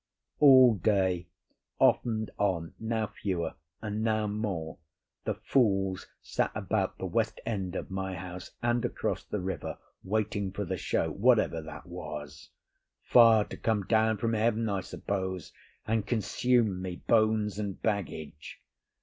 All 0.39 0.73
day, 0.73 1.27
off 1.77 2.03
and 2.05 2.31
on, 2.39 2.73
now 2.79 3.05
fewer 3.05 3.53
and 3.83 4.01
now 4.03 4.25
more, 4.25 4.79
the 5.25 5.35
fools 5.35 6.07
sat 6.23 6.51
about 6.55 6.97
the 6.97 7.05
west 7.05 7.39
end 7.45 7.75
of 7.75 7.91
my 7.91 8.15
house 8.15 8.49
and 8.63 8.83
across 8.83 9.23
the 9.23 9.39
river, 9.39 9.77
waiting 10.03 10.51
for 10.53 10.65
the 10.65 10.75
show, 10.77 11.11
whatever 11.11 11.61
that 11.61 11.85
was—fire 11.85 13.43
to 13.43 13.57
come 13.57 13.83
down 13.83 14.17
from 14.17 14.33
heaven, 14.33 14.67
I 14.69 14.81
suppose, 14.81 15.53
and 15.85 16.03
consume 16.03 16.81
me, 16.81 16.95
bones 16.95 17.59
and 17.59 17.79
baggage. 17.79 18.59